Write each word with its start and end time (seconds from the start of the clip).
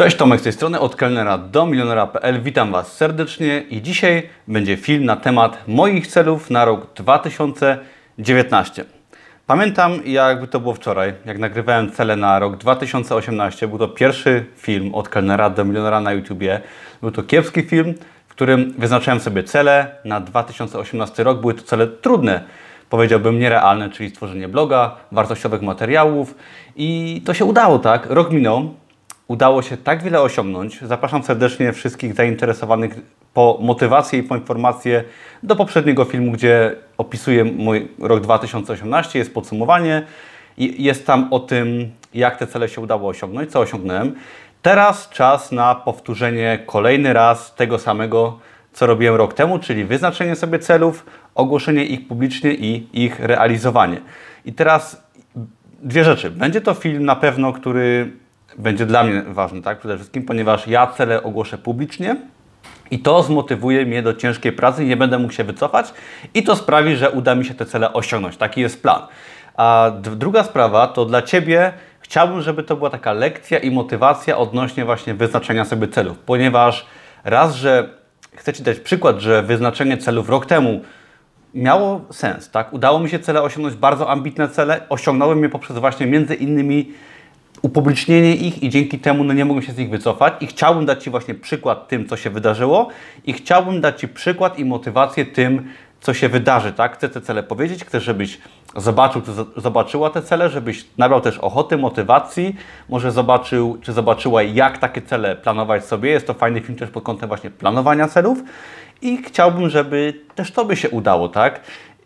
Cześć, 0.00 0.16
Tomek 0.16 0.40
z 0.40 0.42
tej 0.42 0.52
strony, 0.52 0.80
od 0.80 0.96
kelnera 0.96 1.38
do 1.38 1.66
milionera.pl. 1.66 2.42
Witam 2.42 2.72
Was 2.72 2.96
serdecznie 2.96 3.60
i 3.70 3.82
dzisiaj 3.82 4.28
będzie 4.48 4.76
film 4.76 5.04
na 5.04 5.16
temat 5.16 5.58
moich 5.68 6.06
celów 6.06 6.50
na 6.50 6.64
rok 6.64 6.86
2019. 6.94 8.84
Pamiętam, 9.46 9.92
jakby 10.04 10.48
to 10.48 10.60
było 10.60 10.74
wczoraj, 10.74 11.12
jak 11.24 11.38
nagrywałem 11.38 11.92
cele 11.92 12.16
na 12.16 12.38
rok 12.38 12.56
2018. 12.56 13.68
Był 13.68 13.78
to 13.78 13.88
pierwszy 13.88 14.46
film 14.56 14.94
od 14.94 15.08
kelnera 15.08 15.50
do 15.50 15.64
milionera 15.64 16.00
na 16.00 16.12
YouTubie. 16.12 16.60
Był 17.00 17.10
to 17.10 17.22
kiepski 17.22 17.62
film, 17.62 17.94
w 18.28 18.30
którym 18.30 18.74
wyznaczałem 18.78 19.20
sobie 19.20 19.44
cele 19.44 19.94
na 20.04 20.20
2018 20.20 21.24
rok. 21.24 21.40
Były 21.40 21.54
to 21.54 21.62
cele 21.62 21.86
trudne, 21.86 22.44
powiedziałbym 22.90 23.38
nierealne, 23.38 23.90
czyli 23.90 24.10
stworzenie 24.10 24.48
bloga, 24.48 24.96
wartościowych 25.12 25.62
materiałów 25.62 26.34
i 26.76 27.22
to 27.24 27.34
się 27.34 27.44
udało, 27.44 27.78
tak? 27.78 28.06
Rok 28.10 28.30
minął, 28.30 28.74
udało 29.30 29.62
się 29.62 29.76
tak 29.76 30.02
wiele 30.02 30.20
osiągnąć. 30.22 30.80
Zapraszam 30.80 31.22
serdecznie 31.22 31.72
wszystkich 31.72 32.14
zainteresowanych 32.14 32.94
po 33.34 33.58
motywację 33.60 34.18
i 34.18 34.22
po 34.22 34.36
informacje 34.36 35.04
do 35.42 35.56
poprzedniego 35.56 36.04
filmu, 36.04 36.32
gdzie 36.32 36.76
opisuję 36.98 37.44
mój 37.44 37.88
rok 37.98 38.20
2018, 38.20 39.18
jest 39.18 39.34
podsumowanie 39.34 40.02
i 40.58 40.84
jest 40.84 41.06
tam 41.06 41.28
o 41.30 41.40
tym, 41.40 41.90
jak 42.14 42.36
te 42.36 42.46
cele 42.46 42.68
się 42.68 42.80
udało 42.80 43.08
osiągnąć, 43.08 43.50
co 43.50 43.60
osiągnąłem. 43.60 44.14
Teraz 44.62 45.08
czas 45.08 45.52
na 45.52 45.74
powtórzenie 45.74 46.58
kolejny 46.66 47.12
raz 47.12 47.54
tego 47.54 47.78
samego, 47.78 48.38
co 48.72 48.86
robiłem 48.86 49.14
rok 49.14 49.34
temu, 49.34 49.58
czyli 49.58 49.84
wyznaczenie 49.84 50.36
sobie 50.36 50.58
celów, 50.58 51.06
ogłoszenie 51.34 51.84
ich 51.84 52.08
publicznie 52.08 52.54
i 52.54 52.88
ich 53.04 53.20
realizowanie. 53.20 54.00
I 54.44 54.52
teraz 54.52 55.02
dwie 55.82 56.04
rzeczy. 56.04 56.30
Będzie 56.30 56.60
to 56.60 56.74
film 56.74 57.04
na 57.04 57.16
pewno, 57.16 57.52
który 57.52 58.12
będzie 58.58 58.86
dla 58.86 59.04
mnie 59.04 59.22
ważny, 59.22 59.62
tak? 59.62 59.78
Przede 59.78 59.96
wszystkim, 59.96 60.22
ponieważ 60.22 60.66
ja 60.66 60.86
cele 60.86 61.22
ogłoszę 61.22 61.58
publicznie 61.58 62.16
i 62.90 62.98
to 62.98 63.22
zmotywuje 63.22 63.86
mnie 63.86 64.02
do 64.02 64.14
ciężkiej 64.14 64.52
pracy, 64.52 64.84
nie 64.84 64.96
będę 64.96 65.18
mógł 65.18 65.32
się 65.32 65.44
wycofać 65.44 65.92
i 66.34 66.42
to 66.42 66.56
sprawi, 66.56 66.96
że 66.96 67.10
uda 67.10 67.34
mi 67.34 67.44
się 67.44 67.54
te 67.54 67.66
cele 67.66 67.92
osiągnąć. 67.92 68.36
Taki 68.36 68.60
jest 68.60 68.82
plan. 68.82 69.02
A 69.56 69.92
druga 70.00 70.44
sprawa 70.44 70.86
to 70.86 71.04
dla 71.04 71.22
Ciebie 71.22 71.72
chciałbym, 72.00 72.42
żeby 72.42 72.62
to 72.62 72.76
była 72.76 72.90
taka 72.90 73.12
lekcja 73.12 73.58
i 73.58 73.70
motywacja 73.70 74.38
odnośnie 74.38 74.84
właśnie 74.84 75.14
wyznaczenia 75.14 75.64
sobie 75.64 75.88
celów, 75.88 76.18
ponieważ 76.18 76.86
raz, 77.24 77.54
że 77.54 77.88
chcę 78.36 78.52
Ci 78.52 78.62
dać 78.62 78.80
przykład, 78.80 79.18
że 79.18 79.42
wyznaczenie 79.42 79.98
celów 79.98 80.28
rok 80.28 80.46
temu 80.46 80.80
miało 81.54 82.00
sens, 82.10 82.50
tak? 82.50 82.72
Udało 82.72 83.00
mi 83.00 83.10
się 83.10 83.18
cele 83.18 83.42
osiągnąć, 83.42 83.76
bardzo 83.76 84.10
ambitne 84.10 84.48
cele, 84.48 84.80
osiągnąłem 84.88 85.42
je 85.42 85.48
poprzez 85.48 85.78
właśnie 85.78 86.06
między 86.06 86.34
innymi 86.34 86.92
upublicznienie 87.62 88.34
ich 88.34 88.62
i 88.62 88.68
dzięki 88.68 88.98
temu 88.98 89.24
no, 89.24 89.32
nie 89.32 89.44
mogłem 89.44 89.66
się 89.66 89.72
z 89.72 89.78
nich 89.78 89.90
wycofać 89.90 90.34
i 90.40 90.46
chciałbym 90.46 90.86
dać 90.86 91.04
Ci 91.04 91.10
właśnie 91.10 91.34
przykład 91.34 91.88
tym, 91.88 92.08
co 92.08 92.16
się 92.16 92.30
wydarzyło 92.30 92.88
i 93.26 93.32
chciałbym 93.32 93.80
dać 93.80 94.00
Ci 94.00 94.08
przykład 94.08 94.58
i 94.58 94.64
motywację 94.64 95.26
tym, 95.26 95.68
co 96.00 96.14
się 96.14 96.28
wydarzy, 96.28 96.72
tak? 96.72 96.94
Chcę 96.94 97.08
te 97.08 97.20
cele 97.20 97.42
powiedzieć, 97.42 97.84
chcę, 97.84 98.00
żebyś 98.00 98.38
zobaczył, 98.76 99.22
czy 99.22 99.32
zobaczyła 99.60 100.10
te 100.10 100.22
cele, 100.22 100.50
żebyś 100.50 100.86
nabrał 100.98 101.20
też 101.20 101.38
ochoty, 101.38 101.76
motywacji, 101.76 102.56
może 102.88 103.12
zobaczył, 103.12 103.78
czy 103.82 103.92
zobaczyła, 103.92 104.42
jak 104.42 104.78
takie 104.78 105.02
cele 105.02 105.36
planować 105.36 105.84
sobie. 105.84 106.10
Jest 106.10 106.26
to 106.26 106.34
fajny 106.34 106.60
film 106.60 106.78
też 106.78 106.90
pod 106.90 107.04
kątem 107.04 107.28
właśnie 107.28 107.50
planowania 107.50 108.08
celów 108.08 108.38
i 109.02 109.16
chciałbym, 109.16 109.68
żeby 109.68 110.20
też 110.34 110.52
Tobie 110.52 110.76
się 110.76 110.90
udało, 110.90 111.28
tak? 111.28 111.60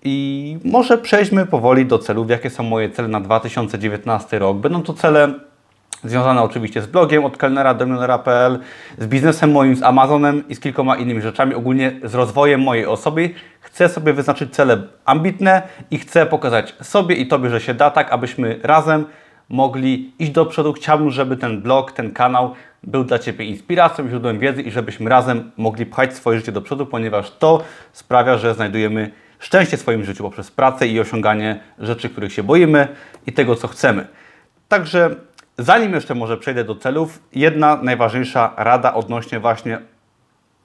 I 0.04 0.58
może 0.64 0.98
przejdźmy 0.98 1.46
powoli 1.46 1.86
do 1.86 1.98
celów. 1.98 2.30
Jakie 2.30 2.50
są 2.50 2.62
moje 2.62 2.90
cele 2.90 3.08
na 3.08 3.20
2019 3.20 4.38
rok? 4.38 4.56
Będą 4.56 4.82
to 4.82 4.92
cele 4.92 5.34
związane 6.04 6.42
oczywiście 6.42 6.82
z 6.82 6.86
blogiem 6.86 7.24
od 7.24 7.36
kelnera 7.36 7.74
do 7.74 7.86
milionera.pl, 7.86 8.58
z 8.98 9.06
biznesem 9.06 9.52
moim, 9.52 9.76
z 9.76 9.82
Amazonem 9.82 10.48
i 10.48 10.54
z 10.54 10.60
kilkoma 10.60 10.96
innymi 10.96 11.20
rzeczami, 11.20 11.54
ogólnie 11.54 12.00
z 12.02 12.14
rozwojem 12.14 12.60
mojej 12.60 12.86
osoby. 12.86 13.30
Chcę 13.60 13.88
sobie 13.88 14.12
wyznaczyć 14.12 14.54
cele 14.54 14.82
ambitne 15.04 15.62
i 15.90 15.98
chcę 15.98 16.26
pokazać 16.26 16.74
sobie 16.82 17.16
i 17.16 17.26
Tobie, 17.26 17.50
że 17.50 17.60
się 17.60 17.74
da 17.74 17.90
tak, 17.90 18.12
abyśmy 18.12 18.60
razem 18.62 19.04
mogli 19.48 20.12
iść 20.18 20.30
do 20.30 20.46
przodu. 20.46 20.72
Chciałbym, 20.72 21.10
żeby 21.10 21.36
ten 21.36 21.62
blog, 21.62 21.92
ten 21.92 22.12
kanał 22.12 22.54
był 22.82 23.04
dla 23.04 23.18
Ciebie 23.18 23.44
inspiracją, 23.44 24.08
źródłem 24.08 24.38
wiedzy 24.38 24.62
i 24.62 24.70
żebyśmy 24.70 25.10
razem 25.10 25.50
mogli 25.56 25.86
pchać 25.86 26.14
swoje 26.14 26.38
życie 26.38 26.52
do 26.52 26.62
przodu, 26.62 26.86
ponieważ 26.86 27.30
to 27.30 27.62
sprawia, 27.92 28.38
że 28.38 28.54
znajdujemy 28.54 29.10
szczęście 29.44 29.76
w 29.76 29.80
swoim 29.80 30.04
życiu 30.04 30.22
poprzez 30.22 30.50
pracę 30.50 30.86
i 30.86 31.00
osiąganie 31.00 31.60
rzeczy, 31.78 32.10
których 32.10 32.32
się 32.32 32.42
boimy 32.42 32.88
i 33.26 33.32
tego, 33.32 33.56
co 33.56 33.68
chcemy. 33.68 34.06
Także 34.68 35.14
zanim 35.58 35.92
jeszcze 35.94 36.14
może 36.14 36.36
przejdę 36.36 36.64
do 36.64 36.74
celów, 36.74 37.22
jedna 37.32 37.76
najważniejsza 37.82 38.52
rada 38.56 38.94
odnośnie 38.94 39.40
właśnie 39.40 39.78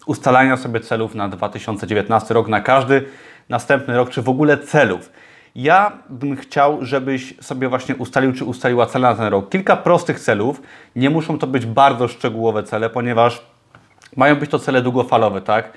ustalania 0.06 0.58
sobie 0.58 0.80
celów 0.80 1.16
na 1.16 1.30
2019 1.30 2.34
rok, 2.34 2.48
na 2.48 2.62
każdy 2.62 3.06
następny 3.50 3.96
rok, 3.96 4.10
czy 4.10 4.22
w 4.22 4.30
ogóle 4.30 4.58
celów. 4.58 5.12
Ja 5.56 5.92
bym 6.10 6.36
chciał, 6.36 6.78
żebyś 6.82 7.34
sobie 7.42 7.70
właśnie 7.70 7.96
ustalił, 7.96 8.34
czy 8.34 8.46
ustaliła 8.46 8.86
cele 8.86 9.10
na 9.10 9.16
ten 9.16 9.28
rok. 9.28 9.50
Kilka 9.50 9.78
prostych 9.78 10.20
celów. 10.20 10.62
Nie 10.96 11.10
muszą 11.10 11.40
to 11.40 11.48
być 11.48 11.66
bardzo 11.66 12.08
szczegółowe 12.08 12.64
cele, 12.64 12.90
ponieważ 12.90 13.42
mają 14.16 14.36
być 14.36 14.50
to 14.50 14.60
cele 14.60 14.82
długofalowe, 14.82 15.42
tak? 15.42 15.74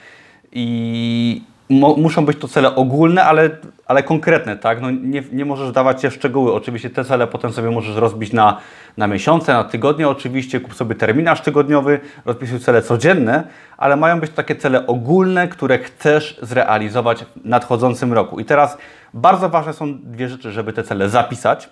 I 0.53 1.43
muszą 1.73 2.25
być 2.27 2.39
to 2.39 2.49
cele 2.49 2.75
ogólne, 2.75 3.25
ale, 3.25 3.51
ale 3.87 4.03
konkretne, 4.03 4.57
tak? 4.57 4.81
No 4.81 4.91
nie, 4.91 5.23
nie 5.33 5.45
możesz 5.45 5.73
dawać 5.73 6.03
się 6.03 6.11
szczegóły. 6.11 6.55
Oczywiście 6.55 6.91
te 6.91 7.05
cele 7.05 7.27
potem 7.27 7.53
sobie 7.53 7.71
możesz 7.71 7.97
rozbić 7.97 8.33
na, 8.33 8.59
na 8.97 9.07
miesiące, 9.07 9.53
na 9.53 9.65
tygodnie 9.65 10.09
oczywiście, 10.09 10.61
kup 10.61 10.75
sobie 10.75 10.95
terminarz 10.95 11.41
tygodniowy, 11.41 12.01
rozpisuj 12.25 12.61
cele 12.61 12.83
codzienne, 12.83 13.45
ale 13.77 13.97
mają 13.97 14.21
być 14.21 14.31
takie 14.31 14.57
cele 14.57 14.87
ogólne, 14.87 15.49
które 15.49 15.79
chcesz 15.79 16.39
zrealizować 16.43 17.25
w 17.25 17.45
nadchodzącym 17.45 18.13
roku. 18.13 18.41
I 18.41 18.45
teraz 18.45 18.79
bardzo 19.15 19.49
ważne 19.49 19.73
są 19.73 19.99
dwie 19.99 20.29
rzeczy, 20.29 20.53
żeby 20.53 20.73
te 20.73 20.83
cele 20.83 21.09
zapisać, 21.09 21.69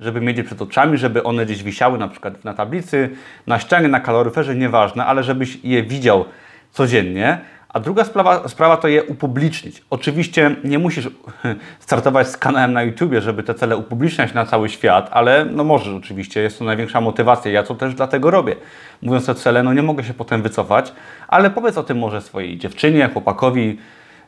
żeby 0.00 0.20
mieć 0.20 0.38
je 0.38 0.44
przed 0.44 0.62
oczami, 0.62 0.98
żeby 0.98 1.22
one 1.22 1.46
gdzieś 1.46 1.62
wisiały 1.62 1.98
na 1.98 2.08
przykład 2.08 2.44
na 2.44 2.54
tablicy, 2.54 3.10
na 3.46 3.58
ścianie, 3.58 3.88
na 3.88 4.00
kaloryferze, 4.00 4.54
nieważne, 4.56 5.06
ale 5.06 5.22
żebyś 5.22 5.58
je 5.64 5.82
widział 5.82 6.24
codziennie, 6.70 7.38
a 7.72 7.80
druga 7.80 8.04
sprawa, 8.04 8.48
sprawa 8.48 8.76
to 8.76 8.88
je 8.88 9.04
upublicznić. 9.04 9.82
Oczywiście 9.90 10.56
nie 10.64 10.78
musisz 10.78 11.08
startować 11.80 12.28
z 12.28 12.36
kanałem 12.36 12.72
na 12.72 12.82
YouTubie, 12.82 13.20
żeby 13.20 13.42
te 13.42 13.54
cele 13.54 13.76
upubliczniać 13.76 14.34
na 14.34 14.46
cały 14.46 14.68
świat, 14.68 15.08
ale 15.12 15.44
no 15.44 15.64
możesz 15.64 15.94
oczywiście, 15.94 16.40
jest 16.40 16.58
to 16.58 16.64
największa 16.64 17.00
motywacja. 17.00 17.52
Ja 17.52 17.62
to 17.62 17.74
też 17.74 17.94
dlatego 17.94 18.30
robię. 18.30 18.56
Mówiąc 19.02 19.28
o 19.28 19.34
cele, 19.34 19.62
no 19.62 19.72
nie 19.72 19.82
mogę 19.82 20.04
się 20.04 20.14
potem 20.14 20.42
wycofać, 20.42 20.92
ale 21.28 21.50
powiedz 21.50 21.78
o 21.78 21.82
tym 21.82 21.98
może 21.98 22.20
swojej 22.20 22.58
dziewczynie, 22.58 23.10
chłopakowi, 23.12 23.78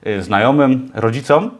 yy, 0.04 0.22
znajomym, 0.22 0.90
rodzicom, 0.94 1.50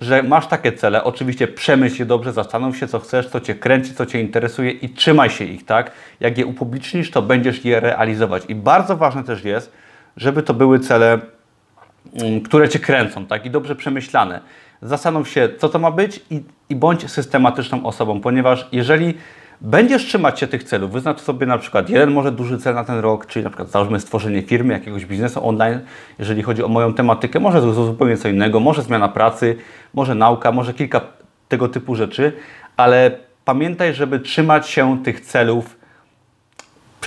że 0.00 0.22
masz 0.22 0.46
takie 0.46 0.72
cele. 0.72 1.04
Oczywiście 1.04 1.48
przemyśl 1.48 1.98
je 1.98 2.06
dobrze, 2.06 2.32
zastanów 2.32 2.76
się, 2.76 2.86
co 2.86 2.98
chcesz, 2.98 3.28
co 3.28 3.40
Cię 3.40 3.54
kręci, 3.54 3.94
co 3.94 4.06
Cię 4.06 4.20
interesuje 4.20 4.70
i 4.70 4.88
trzymaj 4.88 5.30
się 5.30 5.44
ich, 5.44 5.64
tak? 5.64 5.90
Jak 6.20 6.38
je 6.38 6.46
upublicznisz, 6.46 7.10
to 7.10 7.22
będziesz 7.22 7.64
je 7.64 7.80
realizować. 7.80 8.42
I 8.48 8.54
bardzo 8.54 8.96
ważne 8.96 9.24
też 9.24 9.44
jest, 9.44 9.72
żeby 10.18 10.42
to 10.42 10.54
były 10.54 10.80
cele, 10.80 11.18
mm, 12.14 12.40
które 12.40 12.68
Cię 12.68 12.78
kręcą, 12.78 13.26
tak? 13.26 13.46
I 13.46 13.50
dobrze 13.50 13.76
przemyślane. 13.76 14.40
Zastanów 14.82 15.28
się, 15.28 15.48
co 15.58 15.68
to 15.68 15.78
ma 15.78 15.90
być 15.90 16.20
i, 16.30 16.42
i 16.68 16.76
bądź 16.76 17.10
systematyczną 17.10 17.86
osobą, 17.86 18.20
ponieważ 18.20 18.68
jeżeli 18.72 19.14
będziesz 19.60 20.06
trzymać 20.06 20.40
się 20.40 20.46
tych 20.46 20.64
celów, 20.64 20.92
wyznacz 20.92 21.20
sobie 21.20 21.46
na 21.46 21.58
przykład 21.58 21.90
jeden 21.90 22.10
może 22.10 22.32
duży 22.32 22.58
cel 22.58 22.74
na 22.74 22.84
ten 22.84 22.98
rok, 22.98 23.26
czyli 23.26 23.44
na 23.44 23.50
przykład 23.50 23.70
załóżmy 23.70 24.00
stworzenie 24.00 24.42
firmy, 24.42 24.74
jakiegoś 24.74 25.06
biznesu 25.06 25.48
online, 25.48 25.80
jeżeli 26.18 26.42
chodzi 26.42 26.62
o 26.62 26.68
moją 26.68 26.94
tematykę, 26.94 27.40
może 27.40 27.72
zupełnie 27.72 28.16
co 28.16 28.28
innego, 28.28 28.60
może 28.60 28.82
zmiana 28.82 29.08
pracy, 29.08 29.56
może 29.94 30.14
nauka, 30.14 30.52
może 30.52 30.74
kilka 30.74 31.00
tego 31.48 31.68
typu 31.68 31.94
rzeczy, 31.94 32.32
ale 32.76 33.10
pamiętaj, 33.44 33.94
żeby 33.94 34.20
trzymać 34.20 34.68
się 34.68 35.02
tych 35.02 35.20
celów 35.20 35.77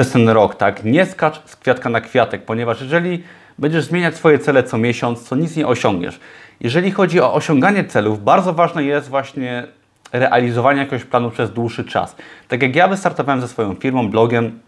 przez 0.01 0.13
ten 0.13 0.29
rok, 0.29 0.56
tak? 0.56 0.84
Nie 0.84 1.06
skacz 1.06 1.42
z 1.45 1.56
kwiatka 1.56 1.89
na 1.89 2.01
kwiatek, 2.01 2.45
ponieważ 2.45 2.81
jeżeli 2.81 3.24
będziesz 3.59 3.83
zmieniać 3.83 4.15
swoje 4.15 4.39
cele 4.39 4.63
co 4.63 4.77
miesiąc, 4.77 5.30
to 5.30 5.36
nic 5.36 5.56
nie 5.56 5.68
osiągniesz. 5.68 6.19
Jeżeli 6.59 6.92
chodzi 6.92 7.21
o 7.21 7.33
osiąganie 7.33 7.83
celów, 7.83 8.24
bardzo 8.24 8.53
ważne 8.53 8.83
jest 8.83 9.09
właśnie 9.09 9.68
realizowanie 10.12 10.80
jakiegoś 10.80 11.03
planu 11.03 11.31
przez 11.31 11.51
dłuższy 11.51 11.83
czas. 11.83 12.15
Tak 12.48 12.62
jak 12.62 12.75
ja 12.75 12.88
wystartowałem 12.88 13.42
ze 13.42 13.48
swoją 13.48 13.75
firmą, 13.75 14.09
blogiem, 14.09 14.59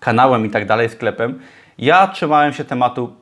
kanałem 0.00 0.46
i 0.46 0.50
tak 0.50 0.66
dalej, 0.66 0.88
sklepem, 0.88 1.40
ja 1.78 2.06
trzymałem 2.06 2.52
się 2.52 2.64
tematu 2.64 3.12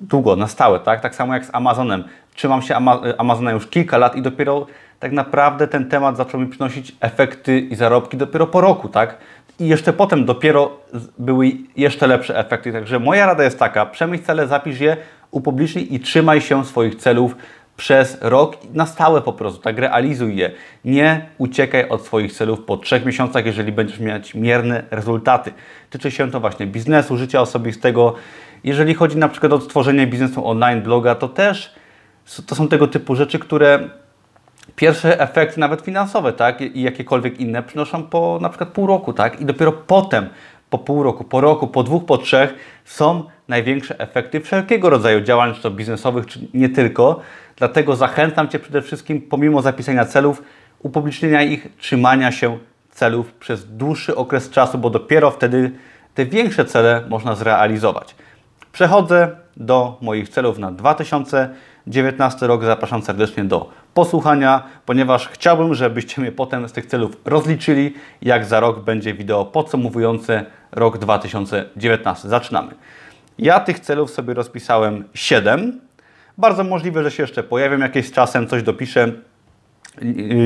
długo, 0.00 0.36
na 0.36 0.46
stałe, 0.46 0.80
tak? 0.80 1.00
Tak 1.00 1.14
samo 1.14 1.34
jak 1.34 1.44
z 1.44 1.50
Amazonem. 1.52 2.04
Trzymam 2.34 2.62
się 2.62 2.76
Ama 2.76 3.00
Amazona 3.18 3.50
już 3.52 3.66
kilka 3.66 3.98
lat 3.98 4.16
i 4.16 4.22
dopiero 4.22 4.66
tak 5.00 5.12
naprawdę 5.12 5.68
ten 5.68 5.88
temat 5.88 6.16
zaczął 6.16 6.40
mi 6.40 6.46
przynosić 6.46 6.96
efekty 7.00 7.58
i 7.58 7.74
zarobki 7.74 8.16
dopiero 8.16 8.46
po 8.46 8.60
roku, 8.60 8.88
tak? 8.88 9.18
I 9.60 9.68
jeszcze 9.68 9.92
potem 9.92 10.24
dopiero 10.24 10.80
były 11.18 11.52
jeszcze 11.76 12.06
lepsze 12.06 12.38
efekty. 12.38 12.72
Także 12.72 12.98
moja 12.98 13.26
rada 13.26 13.44
jest 13.44 13.58
taka, 13.58 13.86
przemyśl 13.86 14.24
cele, 14.24 14.46
zapisz 14.46 14.80
je, 14.80 14.96
upublicznij 15.30 15.94
i 15.94 16.00
trzymaj 16.00 16.40
się 16.40 16.64
swoich 16.64 16.94
celów 16.94 17.36
przez 17.76 18.18
rok 18.20 18.56
na 18.74 18.86
stałe 18.86 19.20
po 19.20 19.32
prostu, 19.32 19.62
tak 19.62 19.78
realizuj 19.78 20.36
je. 20.36 20.50
Nie 20.84 21.26
uciekaj 21.38 21.88
od 21.88 22.06
swoich 22.06 22.32
celów 22.32 22.64
po 22.64 22.76
trzech 22.76 23.04
miesiącach, 23.04 23.46
jeżeli 23.46 23.72
będziesz 23.72 24.00
mieć 24.00 24.34
mierne 24.34 24.82
rezultaty. 24.90 25.52
Tyczy 25.90 26.10
się 26.10 26.30
to 26.30 26.40
właśnie 26.40 26.66
biznesu, 26.66 27.16
życia 27.16 27.40
osobistego. 27.40 28.14
Jeżeli 28.64 28.94
chodzi 28.94 29.16
na 29.16 29.28
przykład 29.28 29.52
o 29.52 29.60
stworzenie 29.60 30.06
biznesu 30.06 30.46
online, 30.46 30.82
bloga, 30.82 31.14
to 31.14 31.28
też 31.28 31.74
to 32.46 32.54
są 32.54 32.68
tego 32.68 32.88
typu 32.88 33.16
rzeczy, 33.16 33.38
które 33.38 33.88
pierwsze 34.76 35.20
efekty, 35.20 35.60
nawet 35.60 35.80
finansowe, 35.80 36.32
tak, 36.32 36.60
i 36.60 36.82
jakiekolwiek 36.82 37.40
inne, 37.40 37.62
przynoszą 37.62 38.02
po 38.02 38.38
na 38.42 38.48
przykład 38.48 38.68
pół 38.70 38.86
roku, 38.86 39.12
tak, 39.12 39.40
i 39.40 39.44
dopiero 39.44 39.72
potem, 39.72 40.28
po 40.70 40.78
pół 40.78 41.02
roku, 41.02 41.24
po 41.24 41.40
roku, 41.40 41.66
po 41.66 41.82
dwóch, 41.82 42.04
po 42.04 42.18
trzech, 42.18 42.54
są 42.84 43.24
największe 43.48 43.98
efekty 43.98 44.40
wszelkiego 44.40 44.90
rodzaju 44.90 45.20
działań, 45.20 45.54
czy 45.54 45.62
to 45.62 45.70
biznesowych, 45.70 46.26
czy 46.26 46.40
nie 46.54 46.68
tylko. 46.68 47.20
Dlatego 47.56 47.96
zachęcam 47.96 48.48
Cię 48.48 48.58
przede 48.58 48.82
wszystkim, 48.82 49.22
pomimo 49.22 49.62
zapisania 49.62 50.04
celów, 50.04 50.42
upublicznienia 50.78 51.42
ich, 51.42 51.68
trzymania 51.78 52.32
się 52.32 52.58
celów 52.90 53.32
przez 53.32 53.76
dłuższy 53.76 54.16
okres 54.16 54.50
czasu, 54.50 54.78
bo 54.78 54.90
dopiero 54.90 55.30
wtedy 55.30 55.70
te 56.14 56.26
większe 56.26 56.64
cele 56.64 57.04
można 57.08 57.34
zrealizować. 57.34 58.14
Przechodzę 58.72 59.36
do 59.56 59.98
moich 60.00 60.28
celów 60.28 60.58
na 60.58 60.72
2019 61.86 62.46
rok. 62.46 62.64
Zapraszam 62.64 63.02
serdecznie 63.02 63.44
do 63.44 63.70
posłuchania, 63.94 64.62
ponieważ 64.86 65.28
chciałbym, 65.28 65.74
żebyście 65.74 66.20
mnie 66.20 66.32
potem 66.32 66.68
z 66.68 66.72
tych 66.72 66.86
celów 66.86 67.16
rozliczyli, 67.24 67.94
jak 68.22 68.44
za 68.44 68.60
rok 68.60 68.80
będzie 68.80 69.14
wideo 69.14 69.44
podsumowujące 69.44 70.44
rok 70.72 70.98
2019. 70.98 72.28
Zaczynamy. 72.28 72.74
Ja 73.38 73.60
tych 73.60 73.80
celów 73.80 74.10
sobie 74.10 74.34
rozpisałem 74.34 75.04
7. 75.14 75.80
Bardzo 76.38 76.64
możliwe, 76.64 77.02
że 77.02 77.10
się 77.10 77.22
jeszcze 77.22 77.42
pojawią 77.42 77.78
jakieś 77.78 78.12
czasem, 78.12 78.46
coś 78.46 78.62
dopiszę. 78.62 79.12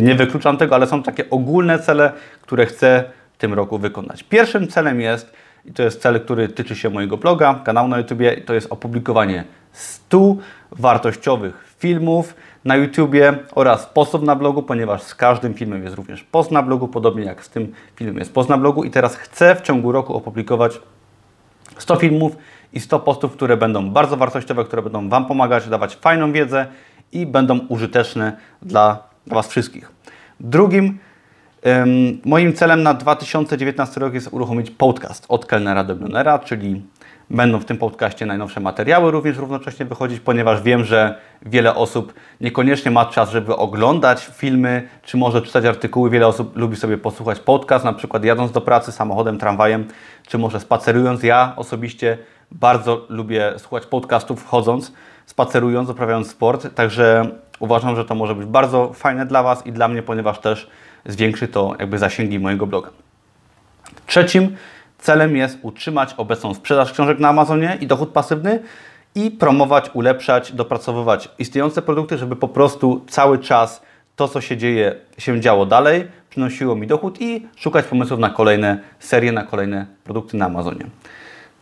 Nie 0.03 0.15
wykluczam 0.15 0.57
tego, 0.57 0.75
ale 0.75 0.87
są 0.87 1.03
takie 1.03 1.31
ogólne 1.31 1.79
cele, 1.79 2.13
które 2.43 2.67
chcę 2.67 3.05
w 3.33 3.39
tym 3.39 3.55
roku 3.55 3.79
wykonać. 3.79 4.23
Pierwszym 4.23 4.69
celem 4.69 5.01
jest, 5.01 5.33
i 5.65 5.73
to 5.73 5.83
jest 5.83 6.03
cel, 6.03 6.21
który 6.21 6.49
tyczy 6.49 6.77
się 6.77 6.91
mojego 6.91 7.17
bloga, 7.17 7.61
kanału 7.65 7.89
na 7.89 7.99
YouTube, 7.99 8.19
to 8.47 8.55
jest 8.55 8.73
opublikowanie 8.73 9.45
100 9.79 10.37
wartościowych 10.73 11.75
filmów 11.79 12.35
na 12.65 12.77
YouTubie 12.77 13.39
oraz 13.55 13.87
postów 13.87 14.23
na 14.23 14.37
blogu, 14.37 14.63
ponieważ 14.63 15.03
z 15.03 15.15
każdym 15.15 15.55
filmem 15.55 15.83
jest 15.83 15.97
również 15.97 16.25
post 16.25 16.51
na 16.51 16.63
blogu, 16.63 16.89
podobnie 16.89 17.25
jak 17.25 17.45
z 17.45 17.49
tym 17.49 17.73
filmem 17.97 18.19
jest 18.19 18.33
post 18.35 18.49
na 18.49 18.59
blogu 18.59 18.85
i 18.85 18.91
teraz 18.91 19.17
chcę 19.17 19.55
w 19.55 19.61
ciągu 19.61 19.93
roku 19.93 20.17
opublikować 20.17 20.81
100 21.79 21.97
filmów 21.97 22.37
i 22.73 22.81
100 22.81 23.01
postów, 23.01 23.33
które 23.33 23.57
będą 23.57 23.91
bardzo 23.91 24.17
wartościowe, 24.17 24.65
które 24.65 24.83
będą 24.83 25.09
Wam 25.09 25.27
pomagać, 25.27 25.69
dawać 25.69 25.97
fajną 25.97 26.33
wiedzę 26.33 26.67
i 27.13 27.27
będą 27.27 27.59
użyteczne 27.69 28.37
dla, 28.63 29.09
Was 29.27 29.49
wszystkich. 29.49 29.93
Drugim 30.41 30.99
moim 32.25 32.53
celem 32.53 32.83
na 32.83 32.95
2019 32.95 34.01
rok 34.01 34.15
jest 34.15 34.29
uruchomić 34.33 34.71
podcast 34.71 35.27
od 35.29 35.47
kelnera 35.47 35.85
do 35.85 35.97
czyli 36.45 36.83
Będą 37.31 37.59
w 37.59 37.65
tym 37.65 37.79
podcaście 37.79 38.27
najnowsze 38.27 38.61
materiały 38.61 39.11
również 39.11 39.37
równocześnie 39.37 39.87
wychodzić, 39.87 40.21
ponieważ 40.21 40.63
wiem, 40.63 40.85
że 40.85 41.19
wiele 41.43 41.75
osób 41.75 42.15
niekoniecznie 42.41 42.91
ma 42.91 43.07
czas, 43.07 43.31
żeby 43.31 43.57
oglądać 43.57 44.31
filmy, 44.35 44.89
czy 45.03 45.17
może 45.17 45.43
czytać 45.43 45.65
artykuły. 45.65 46.11
Wiele 46.11 46.27
osób 46.27 46.57
lubi 46.57 46.77
sobie 46.77 46.99
posłuchać 46.99 47.41
podcast, 47.41 47.85
na 47.85 47.93
przykład 47.93 48.25
jadąc 48.25 48.53
do 48.53 48.61
pracy 48.61 48.93
samochodem, 48.93 49.39
tramwajem, 49.39 49.89
czy 50.27 50.39
może 50.39 50.61
spacerując. 50.61 51.23
Ja 51.23 51.53
osobiście 51.57 52.19
bardzo 52.53 53.07
lubię 53.09 53.53
słuchać 53.59 53.87
podcastów 53.87 54.47
chodząc, 54.47 54.93
spacerując, 55.27 55.89
uprawiając 55.91 56.31
sport, 56.31 56.75
także 56.75 57.31
uważam, 57.59 57.97
że 57.97 58.05
to 58.05 58.15
może 58.15 58.35
być 58.35 58.47
bardzo 58.47 58.93
fajne 58.93 59.27
dla 59.27 59.43
Was 59.43 59.67
i 59.67 59.73
dla 59.73 59.89
mnie, 59.89 60.03
ponieważ 60.03 60.39
też 60.39 60.71
zwiększy 61.09 61.49
to 61.49 61.75
jakby 61.79 61.99
zasięgi 61.99 62.39
mojego 62.39 62.67
bloga. 62.67 62.91
Trzecim 64.07 64.57
Celem 64.99 65.37
jest 65.37 65.59
utrzymać 65.63 66.15
obecną 66.17 66.55
sprzedaż 66.55 66.93
książek 66.93 67.19
na 67.19 67.29
Amazonie 67.29 67.79
i 67.81 67.87
dochód 67.87 68.09
pasywny 68.09 68.63
i 69.15 69.31
promować, 69.31 69.91
ulepszać, 69.95 70.53
dopracowywać 70.53 71.29
istniejące 71.39 71.83
produkty, 71.83 72.19
żeby 72.19 72.37
po 72.37 72.49
prostu 72.49 73.05
cały 73.09 73.39
czas 73.39 73.83
to, 74.17 74.29
co 74.29 74.41
się 74.41 74.57
dzieje, 74.57 74.95
się 75.19 75.41
działo 75.41 75.67
dalej, 75.67 76.09
przynosiło 76.31 76.77
mi 76.77 76.87
dochód 76.87 77.21
i 77.21 77.47
szukać 77.57 77.87
pomysłów 77.87 78.21
na 78.21 78.31
kolejne 78.31 78.81
serie, 78.99 79.33
na 79.33 79.43
kolejne 79.43 79.87
produkty 80.05 80.37
na 80.37 80.47
Amazonie. 80.47 80.87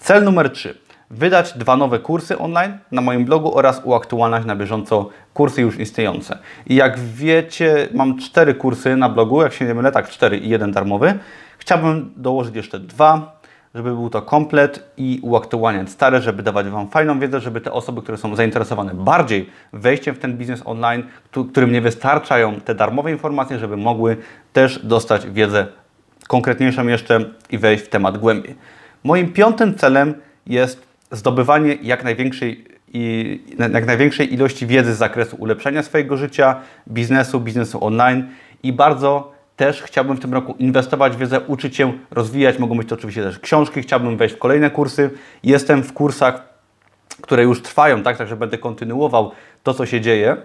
Cel 0.00 0.24
numer 0.24 0.50
3. 0.50 0.85
Wydać 1.10 1.52
dwa 1.52 1.76
nowe 1.76 1.98
kursy 1.98 2.38
online 2.38 2.78
na 2.92 3.00
moim 3.00 3.24
blogu 3.24 3.56
oraz 3.56 3.80
uaktualniać 3.84 4.44
na 4.44 4.56
bieżąco 4.56 5.08
kursy 5.34 5.62
już 5.62 5.78
istniejące. 5.78 6.38
I 6.66 6.74
jak 6.74 6.98
wiecie, 6.98 7.88
mam 7.94 8.18
cztery 8.18 8.54
kursy 8.54 8.96
na 8.96 9.08
blogu, 9.08 9.42
jak 9.42 9.52
się 9.52 9.64
nie 9.64 9.74
mylę, 9.74 9.92
tak, 9.92 10.08
cztery 10.08 10.38
i 10.38 10.48
jeden 10.48 10.72
darmowy. 10.72 11.18
Chciałbym 11.58 12.12
dołożyć 12.16 12.56
jeszcze 12.56 12.78
dwa, 12.78 13.40
żeby 13.74 13.90
był 13.90 14.10
to 14.10 14.22
komplet 14.22 14.92
i 14.96 15.20
uaktualniać 15.22 15.90
stare, 15.90 16.22
żeby 16.22 16.42
dawać 16.42 16.66
Wam 16.68 16.88
fajną 16.88 17.20
wiedzę, 17.20 17.40
żeby 17.40 17.60
te 17.60 17.72
osoby, 17.72 18.02
które 18.02 18.18
są 18.18 18.36
zainteresowane 18.36 18.94
bardziej 18.94 19.50
wejściem 19.72 20.14
w 20.14 20.18
ten 20.18 20.36
biznes 20.36 20.62
online, 20.64 21.02
którym 21.50 21.72
nie 21.72 21.80
wystarczają 21.80 22.60
te 22.60 22.74
darmowe 22.74 23.12
informacje, 23.12 23.58
żeby 23.58 23.76
mogły 23.76 24.16
też 24.52 24.86
dostać 24.86 25.26
wiedzę 25.26 25.66
konkretniejszą 26.28 26.86
jeszcze 26.86 27.24
i 27.50 27.58
wejść 27.58 27.84
w 27.84 27.88
temat 27.88 28.18
głębiej. 28.18 28.54
Moim 29.04 29.32
piątym 29.32 29.74
celem 29.74 30.14
jest 30.46 30.85
zdobywanie 31.10 31.78
jak 31.82 32.04
największej, 32.04 32.64
i, 32.92 33.40
jak 33.72 33.86
największej 33.86 34.34
ilości 34.34 34.66
wiedzy 34.66 34.94
z 34.94 34.98
zakresu 34.98 35.36
ulepszenia 35.36 35.82
swojego 35.82 36.16
życia, 36.16 36.60
biznesu, 36.88 37.40
biznesu 37.40 37.84
online 37.84 38.28
i 38.62 38.72
bardzo 38.72 39.36
też 39.56 39.82
chciałbym 39.82 40.16
w 40.16 40.20
tym 40.20 40.34
roku 40.34 40.54
inwestować 40.58 41.16
w 41.16 41.18
wiedzę, 41.18 41.40
uczyć 41.40 41.76
się, 41.76 41.92
rozwijać. 42.10 42.58
Mogą 42.58 42.76
być 42.76 42.88
to 42.88 42.94
oczywiście 42.94 43.22
też 43.22 43.38
książki, 43.38 43.82
chciałbym 43.82 44.16
wejść 44.16 44.34
w 44.34 44.38
kolejne 44.38 44.70
kursy. 44.70 45.10
Jestem 45.42 45.82
w 45.82 45.92
kursach, 45.92 46.42
które 47.20 47.42
już 47.42 47.62
trwają, 47.62 48.02
tak, 48.02 48.16
także 48.18 48.36
będę 48.36 48.58
kontynuował 48.58 49.32
to, 49.62 49.74
co 49.74 49.86
się 49.86 50.00
dzieje. 50.00 50.36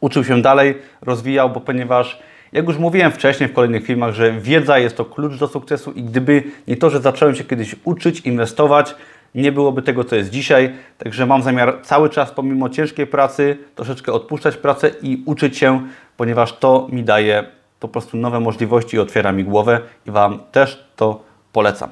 Uczył 0.00 0.24
się 0.24 0.42
dalej, 0.42 0.74
rozwijał, 1.00 1.50
bo 1.50 1.60
ponieważ 1.60 2.18
jak 2.52 2.66
już 2.66 2.78
mówiłem 2.78 3.12
wcześniej 3.12 3.48
w 3.48 3.52
kolejnych 3.52 3.86
filmach, 3.86 4.14
że 4.14 4.32
wiedza 4.32 4.78
jest 4.78 4.96
to 4.96 5.04
klucz 5.04 5.38
do 5.38 5.48
sukcesu 5.48 5.92
i 5.92 6.02
gdyby 6.02 6.42
nie 6.68 6.76
to, 6.76 6.90
że 6.90 7.00
zacząłem 7.00 7.34
się 7.34 7.44
kiedyś 7.44 7.76
uczyć, 7.84 8.20
inwestować, 8.20 8.94
nie 9.36 9.52
byłoby 9.52 9.82
tego, 9.82 10.04
co 10.04 10.16
jest 10.16 10.30
dzisiaj. 10.30 10.74
Także 10.98 11.26
mam 11.26 11.42
zamiar 11.42 11.78
cały 11.82 12.10
czas, 12.10 12.30
pomimo 12.30 12.68
ciężkiej 12.68 13.06
pracy, 13.06 13.58
troszeczkę 13.74 14.12
odpuszczać 14.12 14.56
pracę 14.56 14.90
i 15.02 15.22
uczyć 15.26 15.58
się, 15.58 15.80
ponieważ 16.16 16.58
to 16.58 16.88
mi 16.92 17.02
daje 17.02 17.44
po 17.80 17.88
prostu 17.88 18.16
nowe 18.16 18.40
możliwości 18.40 18.96
i 18.96 18.98
otwiera 18.98 19.32
mi 19.32 19.44
głowę 19.44 19.80
i 20.06 20.10
Wam 20.10 20.40
też 20.52 20.86
to 20.96 21.24
polecam. 21.52 21.90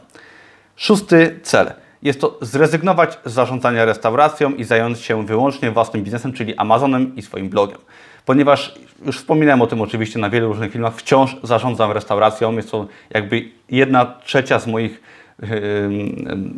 Szósty 0.77 1.41
cel. 1.43 1.73
Jest 2.03 2.21
to 2.21 2.39
zrezygnować 2.41 3.19
z 3.25 3.33
zarządzania 3.33 3.85
restauracją 3.85 4.51
i 4.51 4.65
zająć 4.65 4.99
się 4.99 5.27
wyłącznie 5.27 5.71
własnym 5.71 6.03
biznesem, 6.03 6.33
czyli 6.33 6.57
Amazonem 6.57 7.17
i 7.17 7.23
swoim 7.23 7.49
blogiem. 7.49 7.79
Ponieważ 8.25 8.75
już 9.07 9.19
wspominałem 9.19 9.63
o 9.63 9.67
tym 9.67 9.81
oczywiście 9.81 10.19
na 10.19 10.31
wielu 10.31 10.49
różnych 10.49 10.73
filmach, 10.73 10.95
wciąż 10.95 11.37
zarządzam 11.43 11.93
restauracją. 11.93 12.57
Jest 12.57 12.71
to 12.71 12.87
jakby 13.11 13.49
jedna 13.71 14.15
trzecia 14.25 14.59
z 14.59 14.67
moich, 14.67 15.01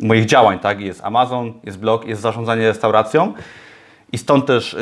moich 0.01 0.25
działań. 0.25 0.59
Tak? 0.59 0.81
Jest 0.81 1.03
Amazon, 1.03 1.53
jest 1.63 1.79
blog, 1.79 2.07
jest 2.07 2.21
zarządzanie 2.21 2.67
restauracją. 2.67 3.33
I 4.11 4.17
stąd 4.17 4.45
też 4.45 4.77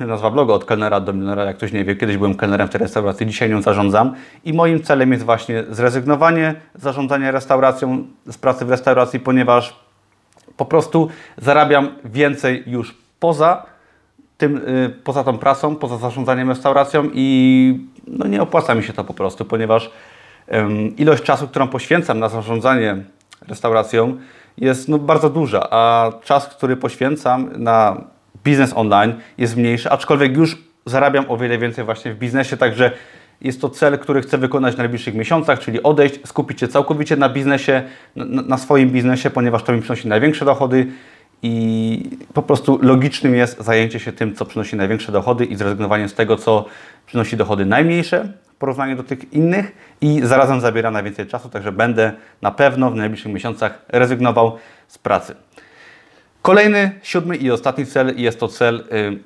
yy, 0.00 0.06
nazwa 0.06 0.30
bloga 0.30 0.54
od 0.54 0.64
kelnera 0.64 1.00
do 1.00 1.12
milionera, 1.12 1.44
jak 1.44 1.56
ktoś 1.56 1.72
nie 1.72 1.84
wie. 1.84 1.96
Kiedyś 1.96 2.16
byłem 2.16 2.34
kelnerem 2.34 2.68
w 2.68 2.70
tej 2.70 2.78
restauracji, 2.78 3.26
dzisiaj 3.26 3.50
nią 3.50 3.62
zarządzam. 3.62 4.14
I 4.44 4.52
moim 4.52 4.82
celem 4.82 5.12
jest 5.12 5.24
właśnie 5.24 5.64
zrezygnowanie 5.70 6.54
z 6.74 6.82
zarządzania 6.82 7.30
restauracją, 7.30 8.04
z 8.26 8.38
pracy 8.38 8.64
w 8.64 8.70
restauracji, 8.70 9.20
ponieważ 9.20 9.76
po 10.56 10.64
prostu 10.64 11.08
zarabiam 11.36 11.88
więcej 12.04 12.62
już 12.66 12.94
poza 13.20 13.66
tym, 14.38 14.54
yy, 14.54 14.88
poza 15.04 15.24
tą 15.24 15.38
pracą, 15.38 15.76
poza 15.76 15.96
zarządzaniem 15.96 16.48
restauracją 16.48 17.10
i 17.14 17.88
no, 18.06 18.26
nie 18.26 18.42
opłaca 18.42 18.74
mi 18.74 18.82
się 18.82 18.92
to 18.92 19.04
po 19.04 19.14
prostu, 19.14 19.44
ponieważ 19.44 19.90
ilość 20.96 21.22
czasu, 21.22 21.48
którą 21.48 21.68
poświęcam 21.68 22.18
na 22.18 22.28
zarządzanie 22.28 22.96
restauracją 23.48 24.18
jest 24.58 24.88
no, 24.88 24.98
bardzo 24.98 25.30
duża, 25.30 25.66
a 25.70 26.12
czas, 26.24 26.46
który 26.46 26.76
poświęcam 26.76 27.50
na 27.56 28.04
biznes 28.44 28.72
online 28.76 29.14
jest 29.38 29.56
mniejszy, 29.56 29.90
aczkolwiek 29.90 30.36
już 30.36 30.58
zarabiam 30.86 31.24
o 31.28 31.36
wiele 31.36 31.58
więcej 31.58 31.84
właśnie 31.84 32.14
w 32.14 32.18
biznesie, 32.18 32.56
także 32.56 32.90
jest 33.40 33.60
to 33.60 33.70
cel, 33.70 33.98
który 33.98 34.22
chcę 34.22 34.38
wykonać 34.38 34.74
w 34.74 34.78
najbliższych 34.78 35.14
miesiącach, 35.14 35.58
czyli 35.58 35.82
odejść, 35.82 36.14
skupić 36.26 36.60
się 36.60 36.68
całkowicie 36.68 37.16
na 37.16 37.28
biznesie, 37.28 37.82
na, 38.16 38.42
na 38.42 38.58
swoim 38.58 38.90
biznesie, 38.90 39.30
ponieważ 39.30 39.62
to 39.62 39.72
mi 39.72 39.82
przynosi 39.82 40.08
największe 40.08 40.44
dochody 40.44 40.86
i 41.42 42.10
po 42.34 42.42
prostu 42.42 42.78
logicznym 42.82 43.34
jest 43.34 43.64
zajęcie 43.64 44.00
się 44.00 44.12
tym, 44.12 44.34
co 44.34 44.44
przynosi 44.44 44.76
największe 44.76 45.12
dochody 45.12 45.44
i 45.44 45.56
zrezygnowanie 45.56 46.08
z 46.08 46.14
tego, 46.14 46.36
co 46.36 46.64
przynosi 47.06 47.36
dochody 47.36 47.66
najmniejsze 47.66 48.32
w 48.58 48.60
porównaniu 48.60 48.96
do 48.96 49.02
tych 49.02 49.32
innych 49.32 49.72
i 50.00 50.20
zarazem 50.24 50.60
zabiera 50.60 50.90
najwięcej 50.90 51.26
czasu, 51.26 51.48
także 51.48 51.72
będę 51.72 52.12
na 52.42 52.50
pewno 52.50 52.90
w 52.90 52.94
najbliższych 52.94 53.32
miesiącach 53.32 53.82
rezygnował 53.88 54.58
z 54.88 54.98
pracy. 54.98 55.34
Kolejny, 56.42 57.00
siódmy 57.02 57.36
i 57.36 57.50
ostatni 57.50 57.86
cel 57.86 58.14
jest 58.16 58.40
to 58.40 58.48
cel 58.48 58.84
y, 58.92 59.18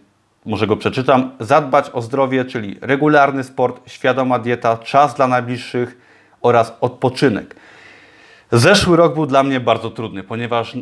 może 0.45 0.67
go 0.67 0.77
przeczytam. 0.77 1.31
Zadbać 1.41 1.91
o 1.93 2.03
zdrowie, 2.03 2.45
czyli 2.45 2.79
regularny 2.81 3.45
sport, 3.45 3.91
świadoma 3.91 4.39
dieta, 4.39 4.77
czas 4.77 5.15
dla 5.15 5.27
najbliższych 5.27 5.97
oraz 6.43 6.77
odpoczynek. 6.81 7.57
Zeszły 8.51 8.97
rok 8.97 9.15
był 9.15 9.27
dla 9.27 9.43
mnie 9.43 9.61
bardzo 9.61 9.91
trudny, 9.91 10.23
ponieważ 10.23 10.77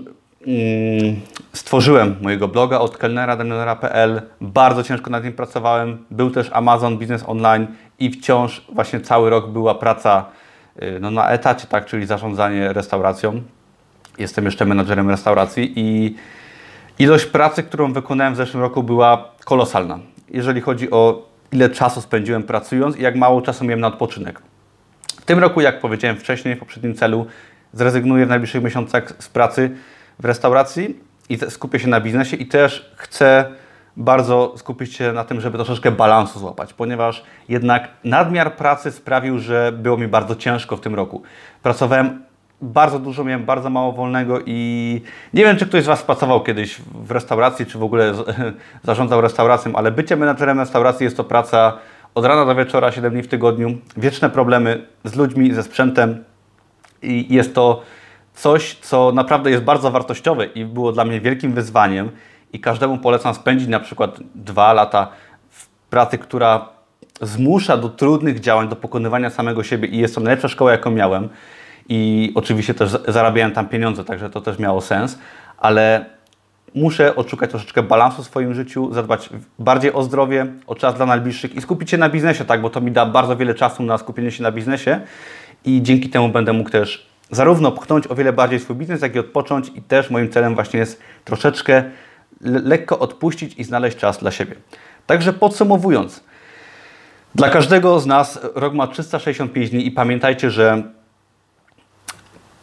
stworzyłem 1.53 2.17
mojego 2.23 2.49
bloga 2.49 2.79
od 2.79 2.97
kelnera 2.97 3.37
do 3.37 3.45
Bardzo 4.41 4.83
ciężko 4.83 5.11
nad 5.11 5.25
nim 5.25 5.33
pracowałem. 5.33 6.05
Był 6.11 6.31
też 6.31 6.51
Amazon 6.53 6.99
Business 6.99 7.25
Online 7.27 7.67
i 7.99 8.11
wciąż 8.11 8.65
właśnie 8.73 9.01
cały 9.01 9.31
rok 9.31 9.51
była 9.51 9.75
praca 9.75 10.25
y, 10.83 10.99
no, 11.01 11.11
na 11.11 11.31
etacie, 11.31 11.67
tak, 11.67 11.87
czyli 11.87 12.07
zarządzanie 12.07 12.73
restauracją. 12.73 13.43
Jestem 14.19 14.45
jeszcze 14.45 14.65
menadżerem 14.65 15.11
restauracji 15.11 15.73
i 15.77 16.17
ilość 16.99 17.27
pracy, 17.27 17.63
którą 17.63 17.93
wykonałem 17.93 18.35
w 18.35 18.37
zeszłym 18.37 18.63
roku 18.63 18.83
była 18.83 19.29
kolosalna. 19.45 19.99
Jeżeli 20.31 20.61
chodzi 20.61 20.91
o 20.91 21.29
ile 21.53 21.71
czasu 21.71 22.01
spędziłem 22.01 22.43
pracując 22.43 22.97
i 22.97 23.03
jak 23.03 23.17
mało 23.17 23.43
czasu 23.43 23.65
miałem 23.65 23.81
na 23.81 23.87
odpoczynek. 23.87 24.43
W 25.21 25.25
tym 25.25 25.39
roku, 25.39 25.61
jak 25.61 25.81
powiedziałem 25.81 26.17
wcześniej, 26.17 26.57
w 26.57 26.59
poprzednim 26.59 26.95
celu, 26.95 27.27
zrezygnuję 27.73 28.27
w 28.27 28.29
najbliższych 28.29 28.63
miesiącach 28.63 29.13
z 29.19 29.29
pracy 29.29 29.71
w 30.21 30.25
restauracji 30.25 31.01
i 31.29 31.39
skupię 31.49 31.79
się 31.79 31.89
na 31.89 32.01
biznesie 32.01 32.37
i 32.37 32.47
też 32.47 32.93
chcę 32.97 33.45
bardzo 33.97 34.55
skupić 34.57 34.95
się 34.95 35.13
na 35.13 35.25
tym, 35.25 35.41
żeby 35.41 35.59
troszeczkę 35.59 35.91
balansu 35.91 36.39
złapać, 36.39 36.73
ponieważ 36.73 37.25
jednak 37.49 37.89
nadmiar 38.05 38.57
pracy 38.57 38.93
sprawił, 38.93 39.39
że 39.39 39.73
było 39.73 39.97
mi 39.97 40.09
bardzo 40.09 40.37
ciężko 40.37 40.77
w 40.77 40.81
tym 40.81 40.95
roku. 40.95 41.23
Pracowałem 41.63 42.23
bardzo 42.63 42.99
dużo, 42.99 43.25
miałem 43.25 43.45
bardzo 43.45 43.71
mało 43.71 43.93
wolnego 43.93 44.39
i 44.47 45.01
nie 45.35 45.45
wiem, 45.45 45.57
czy 45.57 45.67
ktoś 45.67 45.85
z 45.85 45.87
Was 45.87 46.03
pracował 46.03 46.43
kiedyś 46.43 46.81
w 46.95 47.11
restauracji, 47.11 47.67
czy 47.67 47.79
w 47.79 47.83
ogóle 47.83 48.13
zarządzał 48.85 49.21
restauracją, 49.21 49.77
ale 49.77 49.91
bycie 49.91 50.17
menedżerem 50.17 50.61
restauracji 50.61 51.05
jest 51.05 51.17
to 51.17 51.25
praca 51.25 51.79
od 52.15 52.25
rana 52.25 52.45
do 52.45 52.55
wieczora, 52.55 52.93
7 52.93 53.13
dni 53.13 53.23
w 53.23 53.29
tygodniu, 53.29 53.79
wieczne 53.97 54.31
problemy 54.31 54.87
z 55.05 55.15
ludźmi, 55.15 55.55
ze 55.55 55.63
sprzętem 55.63 56.25
i 57.03 57.35
jest 57.35 57.55
to 57.55 57.83
coś, 58.41 58.75
co 58.75 59.13
naprawdę 59.13 59.51
jest 59.51 59.63
bardzo 59.63 59.91
wartościowe 59.91 60.47
i 60.47 60.65
było 60.65 60.93
dla 60.93 61.05
mnie 61.05 61.21
wielkim 61.21 61.53
wyzwaniem 61.53 62.11
i 62.53 62.61
każdemu 62.61 62.99
polecam 62.99 63.35
spędzić 63.35 63.69
na 63.69 63.81
przykład 63.81 64.21
dwa 64.35 64.73
lata 64.73 65.09
w 65.51 65.67
pracy, 65.67 66.19
która 66.19 66.69
zmusza 67.21 67.77
do 67.77 67.89
trudnych 67.89 68.41
działań, 68.41 68.69
do 68.69 68.77
pokonywania 68.77 69.31
samego 69.31 69.63
siebie 69.63 69.89
i 69.89 69.99
jest 69.99 70.15
to 70.15 70.21
najlepsza 70.21 70.49
szkoła, 70.49 70.73
jaką 70.73 70.91
miałem. 70.91 71.29
I 71.89 72.33
oczywiście 72.35 72.75
też 72.75 72.91
zarabiałem 73.09 73.53
tam 73.53 73.69
pieniądze, 73.69 74.05
także 74.05 74.31
to 74.31 74.41
też 74.41 74.59
miało 74.59 74.81
sens, 74.81 75.19
ale 75.59 76.05
muszę 76.75 77.17
odszukać 77.17 77.51
troszeczkę 77.51 77.83
balansu 77.83 78.23
w 78.23 78.27
swoim 78.27 78.55
życiu, 78.55 78.95
zadbać 78.95 79.31
bardziej 79.59 79.93
o 79.93 80.03
zdrowie, 80.03 80.47
o 80.67 80.75
czas 80.75 80.95
dla 80.95 81.07
najbliższych 81.07 81.55
i 81.55 81.61
skupić 81.61 81.91
się 81.91 81.99
na 81.99 82.09
biznesie, 82.09 82.45
tak, 82.45 82.61
bo 82.61 82.71
to 82.71 82.81
mi 82.81 82.93
da 82.93 83.07
bardzo 83.07 83.37
wiele 83.37 83.55
czasu 83.55 83.83
na 83.83 83.99
skupienie 83.99 84.31
się 84.31 84.43
na 84.43 84.53
biznesie 84.53 85.01
i 85.65 85.83
dzięki 85.83 86.09
temu 86.09 86.29
będę 86.29 86.53
mógł 86.53 86.71
też 86.71 87.10
zarówno 87.31 87.73
pchnąć 87.73 88.07
o 88.07 88.15
wiele 88.15 88.33
bardziej 88.33 88.61
swój 88.61 88.77
biznes, 88.77 89.03
jak 89.03 89.15
i 89.15 89.19
odpocząć 89.19 89.73
i 89.75 89.83
też 89.83 90.11
moim 90.11 90.31
celem 90.31 90.55
właśnie 90.55 90.79
jest 90.79 91.03
troszeczkę 91.25 91.85
lekko 92.41 92.99
odpuścić 92.99 93.55
i 93.59 93.65
znaleźć 93.65 93.97
czas 93.97 94.19
dla 94.19 94.31
siebie. 94.31 94.55
Także 95.07 95.33
podsumowując, 95.33 96.25
dla 97.35 97.49
każdego 97.49 98.01
z 98.01 98.07
nas 98.07 98.41
rok 98.55 98.75
ma 98.75 98.87
365 98.87 99.71
dni 99.71 99.87
i 99.87 99.91
pamiętajcie, 99.91 100.51
że 100.51 100.83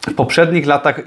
w 0.08 0.14
poprzednich 0.14 0.66
latach 0.66 1.00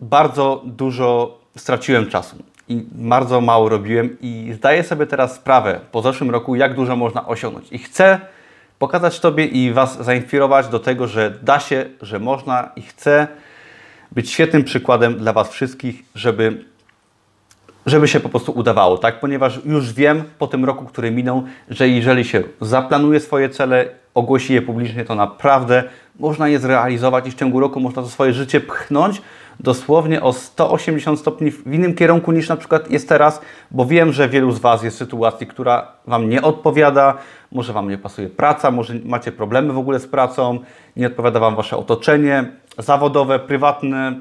bardzo 0.00 0.62
dużo 0.66 1.38
straciłem 1.56 2.06
czasu 2.06 2.36
i 2.68 2.84
bardzo 2.92 3.40
mało 3.40 3.68
robiłem 3.68 4.16
i 4.20 4.52
zdaję 4.54 4.84
sobie 4.84 5.06
teraz 5.06 5.34
sprawę 5.34 5.80
po 5.92 6.02
zeszłym 6.02 6.30
roku, 6.30 6.56
jak 6.56 6.74
dużo 6.74 6.96
można 6.96 7.26
osiągnąć. 7.26 7.72
I 7.72 7.78
chcę 7.78 8.20
pokazać 8.78 9.20
Tobie 9.20 9.46
i 9.46 9.72
Was 9.72 10.04
zainspirować 10.04 10.68
do 10.68 10.78
tego, 10.78 11.06
że 11.06 11.34
da 11.42 11.60
się, 11.60 11.86
że 12.02 12.18
można 12.18 12.70
i 12.76 12.82
chcę 12.82 13.26
być 14.12 14.30
świetnym 14.30 14.64
przykładem 14.64 15.14
dla 15.14 15.32
Was 15.32 15.50
wszystkich, 15.50 16.02
żeby, 16.14 16.64
żeby 17.86 18.08
się 18.08 18.20
po 18.20 18.28
prostu 18.28 18.52
udawało, 18.52 18.98
tak? 18.98 19.20
Ponieważ 19.20 19.60
już 19.64 19.92
wiem 19.92 20.22
po 20.38 20.46
tym 20.46 20.64
roku, 20.64 20.84
który 20.84 21.10
minął, 21.10 21.42
że 21.68 21.88
jeżeli 21.88 22.24
się 22.24 22.42
zaplanuje 22.60 23.20
swoje 23.20 23.48
cele, 23.48 23.88
ogłosi 24.14 24.54
je 24.54 24.62
publicznie, 24.62 25.04
to 25.04 25.14
naprawdę 25.14 25.84
można 26.18 26.48
je 26.48 26.58
zrealizować 26.58 27.28
i 27.28 27.30
w 27.30 27.34
ciągu 27.34 27.60
roku 27.60 27.80
można 27.80 28.02
to 28.02 28.08
swoje 28.08 28.32
życie 28.32 28.60
pchnąć 28.60 29.22
dosłownie 29.60 30.22
o 30.22 30.32
180 30.32 31.20
stopni 31.20 31.50
w 31.50 31.66
innym 31.66 31.94
kierunku 31.94 32.32
niż 32.32 32.48
na 32.48 32.56
przykład 32.56 32.90
jest 32.90 33.08
teraz, 33.08 33.40
bo 33.70 33.86
wiem, 33.86 34.12
że 34.12 34.28
wielu 34.28 34.52
z 34.52 34.58
Was 34.58 34.82
jest 34.82 34.96
w 34.96 34.98
sytuacji, 34.98 35.46
która 35.46 35.92
Wam 36.06 36.28
nie 36.28 36.42
odpowiada, 36.42 37.14
może 37.52 37.72
Wam 37.72 37.90
nie 37.90 37.98
pasuje 37.98 38.28
praca, 38.28 38.70
może 38.70 38.94
macie 39.04 39.32
problemy 39.32 39.72
w 39.72 39.78
ogóle 39.78 39.98
z 39.98 40.06
pracą, 40.06 40.58
nie 40.96 41.06
odpowiada 41.06 41.40
Wam 41.40 41.56
Wasze 41.56 41.76
otoczenie 41.76 42.44
zawodowe, 42.78 43.38
prywatne, 43.38 44.20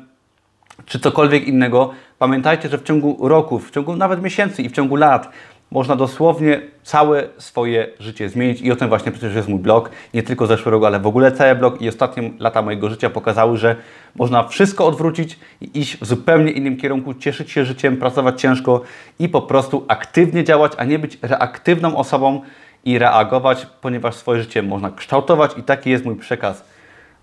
czy 0.86 1.00
cokolwiek 1.00 1.48
innego. 1.48 1.92
Pamiętajcie, 2.20 2.70
że 2.70 2.78
w 2.78 2.84
ciągu 2.84 3.28
roków, 3.28 3.68
w 3.68 3.72
ciągu 3.72 3.96
nawet 3.96 4.22
miesięcy 4.22 4.62
i 4.62 4.70
w 4.70 4.72
ciągu 4.72 4.96
lat 4.96 5.30
można 5.72 5.96
dosłownie 5.96 6.62
całe 6.84 7.28
swoje 7.38 7.88
życie 8.00 8.30
zmienić 8.30 8.62
i 8.62 8.72
o 8.72 8.76
tym 8.76 8.90
właśnie 8.90 9.12
przecież 9.12 9.36
jest 9.36 9.48
mój 9.48 9.60
blog. 9.60 9.90
Nie 10.14 10.24
tylko 10.24 10.48
zeszły 10.48 10.72
rok, 10.72 10.84
ale 10.84 11.00
w 11.00 11.08
ogóle 11.08 11.32
cały 11.32 11.56
blog 11.56 11.82
i 11.82 11.90
ostatnie 11.90 12.32
lata 12.40 12.62
mojego 12.62 12.90
życia 12.90 13.10
pokazały, 13.10 13.58
że 13.58 13.76
można 14.16 14.44
wszystko 14.44 14.86
odwrócić 14.86 15.40
i 15.62 15.80
iść 15.80 15.98
w 15.98 16.06
zupełnie 16.06 16.52
innym 16.52 16.78
kierunku, 16.78 17.14
cieszyć 17.14 17.52
się 17.52 17.66
życiem, 17.66 17.98
pracować 17.98 18.42
ciężko 18.42 18.82
i 19.20 19.30
po 19.30 19.42
prostu 19.42 19.86
aktywnie 19.88 20.44
działać, 20.44 20.72
a 20.78 20.84
nie 20.84 21.00
być 21.00 21.18
reaktywną 21.22 21.98
osobą 21.98 22.42
i 22.88 23.00
reagować, 23.00 23.68
ponieważ 23.82 24.16
swoje 24.16 24.42
życie 24.42 24.64
można 24.64 24.92
kształtować 24.92 25.52
i 25.58 25.64
taki 25.64 25.90
jest 25.90 26.06
mój 26.06 26.16
przekaz 26.16 26.66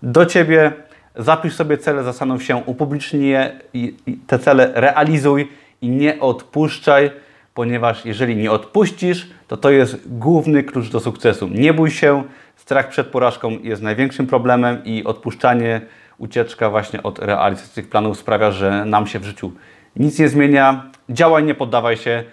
do 0.03 0.25
Ciebie. 0.25 0.71
Zapisz 1.15 1.55
sobie 1.55 1.77
cele, 1.77 2.03
zastanów 2.03 2.43
się, 2.43 2.55
upublicznij 2.65 3.29
je 3.29 3.59
i 3.73 3.95
te 4.27 4.39
cele 4.39 4.71
realizuj 4.75 5.51
i 5.81 5.89
nie 5.89 6.19
odpuszczaj 6.19 7.11
ponieważ 7.55 8.05
jeżeli 8.05 8.35
nie 8.35 8.51
odpuścisz, 8.51 9.27
to 9.47 9.57
to 9.57 9.69
jest 9.69 10.17
główny 10.17 10.63
klucz 10.63 10.89
do 10.89 10.99
sukcesu. 10.99 11.47
Nie 11.47 11.73
bój 11.73 11.91
się, 11.91 12.23
strach 12.55 12.89
przed 12.89 13.07
porażką 13.07 13.49
jest 13.49 13.81
największym 13.81 14.27
problemem 14.27 14.85
i 14.85 15.03
odpuszczanie, 15.03 15.81
ucieczka 16.17 16.69
właśnie 16.69 17.03
od 17.03 17.19
realizacji 17.19 17.73
tych 17.73 17.89
planów 17.89 18.19
sprawia, 18.19 18.51
że 18.51 18.85
nam 18.85 19.07
się 19.07 19.19
w 19.19 19.23
życiu 19.23 19.51
nic 19.95 20.19
nie 20.19 20.29
zmienia. 20.29 20.91
Działaj, 21.09 21.43
nie 21.43 21.55
poddawaj 21.55 21.97
się. 21.97 22.23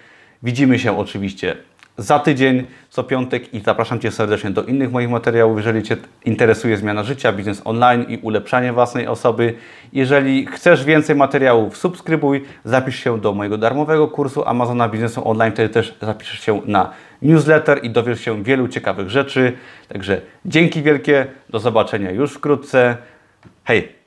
Widzimy 0.43 0.79
się 0.79 0.99
oczywiście 0.99 1.57
za 1.97 2.19
tydzień, 2.19 2.67
co 2.91 3.05
piątek 3.05 3.55
i 3.55 3.61
zapraszam 3.61 4.01
Cię 4.01 4.11
serdecznie 4.11 4.51
do 4.51 4.65
innych 4.65 4.93
moich 4.93 5.11
materiałów, 5.11 5.57
jeżeli 5.57 5.83
Cię 5.83 5.97
interesuje 6.25 6.77
zmiana 6.77 7.03
życia, 7.03 7.33
biznes 7.33 7.63
online 7.65 8.05
i 8.09 8.19
ulepszanie 8.19 8.73
własnej 8.73 9.07
osoby. 9.07 9.55
Jeżeli 9.93 10.47
chcesz 10.47 10.85
więcej 10.85 11.17
materiałów, 11.17 11.77
subskrybuj, 11.77 12.45
zapisz 12.65 12.97
się 12.97 13.21
do 13.21 13.33
mojego 13.33 13.59
darmowego 13.59 14.09
kursu 14.09 14.49
Amazona 14.49 14.89
Biznesu 14.89 15.29
Online, 15.29 15.53
wtedy 15.53 15.69
też 15.69 15.95
zapiszesz 16.03 16.41
się 16.41 16.63
na 16.67 16.91
newsletter 17.23 17.85
i 17.85 17.91
dowiesz 17.91 18.21
się 18.21 18.43
wielu 18.43 18.69
ciekawych 18.69 19.11
rzeczy. 19.11 19.53
Także 19.89 20.21
dzięki 20.45 20.83
wielkie, 20.83 21.27
do 21.51 21.59
zobaczenia 21.59 22.11
już 22.11 22.33
wkrótce. 22.33 22.97
Hej! 23.65 24.02